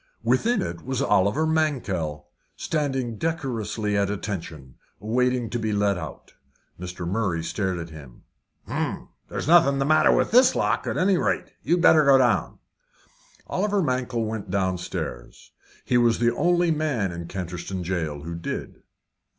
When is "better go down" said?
11.83-12.57